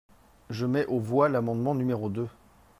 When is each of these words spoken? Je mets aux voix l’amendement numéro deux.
Je 0.49 0.65
mets 0.65 0.87
aux 0.87 0.97
voix 0.99 1.29
l’amendement 1.29 1.75
numéro 1.75 2.09
deux. 2.09 2.27